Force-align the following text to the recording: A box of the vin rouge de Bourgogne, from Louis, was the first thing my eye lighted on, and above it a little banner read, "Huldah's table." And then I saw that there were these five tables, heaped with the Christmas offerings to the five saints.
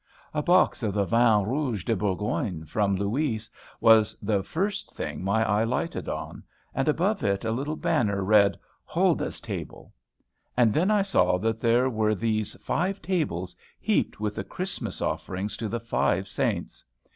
A 0.33 0.41
box 0.41 0.81
of 0.81 0.95
the 0.95 1.05
vin 1.05 1.43
rouge 1.45 1.83
de 1.85 1.95
Bourgogne, 1.95 2.65
from 2.65 2.95
Louis, 2.95 3.47
was 3.79 4.17
the 4.19 4.41
first 4.41 4.95
thing 4.95 5.23
my 5.23 5.47
eye 5.47 5.63
lighted 5.63 6.09
on, 6.09 6.41
and 6.73 6.89
above 6.89 7.23
it 7.23 7.45
a 7.45 7.51
little 7.51 7.75
banner 7.75 8.23
read, 8.23 8.57
"Huldah's 8.83 9.39
table." 9.39 9.93
And 10.57 10.73
then 10.73 10.89
I 10.89 11.03
saw 11.03 11.37
that 11.37 11.61
there 11.61 11.87
were 11.87 12.15
these 12.15 12.55
five 12.63 12.99
tables, 12.99 13.55
heaped 13.79 14.19
with 14.19 14.33
the 14.33 14.43
Christmas 14.43 15.03
offerings 15.03 15.55
to 15.57 15.69
the 15.69 15.79
five 15.79 16.27
saints. 16.27 16.83